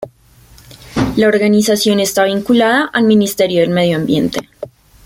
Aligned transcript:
La 1.15 1.27
organización 1.27 1.99
está 1.99 2.23
vinculada 2.23 2.85
al 2.91 3.03
Ministerio 3.03 3.61
del 3.61 3.69
Medio 3.69 3.97
Ambiente. 3.97 4.39